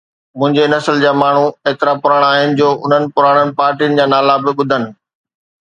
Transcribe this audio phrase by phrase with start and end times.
[0.39, 4.91] منهنجي نسل جا ماڻهو ايترا پراڻا آهن جو انهن پراڻن پارٽين جا نالا به ٻڌن.